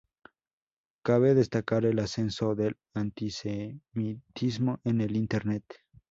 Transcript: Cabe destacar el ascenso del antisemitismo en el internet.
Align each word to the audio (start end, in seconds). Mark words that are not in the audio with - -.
Cabe 1.05 1.35
destacar 1.35 1.85
el 1.85 1.99
ascenso 1.99 2.55
del 2.55 2.75
antisemitismo 2.95 4.79
en 4.83 4.99
el 4.99 5.15
internet. 5.15 5.63